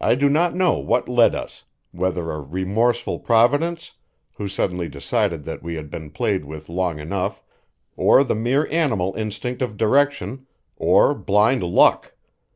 [0.00, 1.62] I do not know what led us;
[1.92, 3.92] whether a remorseful Providence,
[4.34, 7.44] who suddenly decided that we had been played with long enough,
[7.96, 12.16] or the mere animal instinct of direction, or blind luck.